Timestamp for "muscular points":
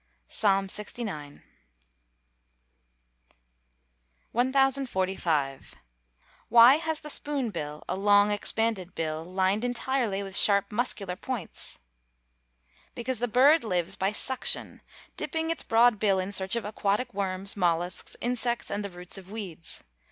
10.71-11.77